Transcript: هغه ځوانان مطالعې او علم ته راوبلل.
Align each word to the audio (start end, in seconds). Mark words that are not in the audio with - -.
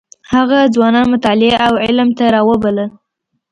هغه 0.33 0.59
ځوانان 0.75 1.05
مطالعې 1.13 1.53
او 1.67 1.73
علم 1.85 2.09
ته 2.17 2.23
راوبلل. 2.35 2.89